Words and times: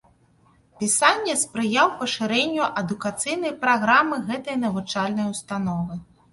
Пісання 0.83 1.35
спрыяў 1.41 1.91
пашырэнню 1.99 2.63
адукацыйнай 2.83 3.55
праграмы 3.63 4.15
гэтай 4.33 4.61
навучальнай 4.67 5.33
установы. 5.37 6.03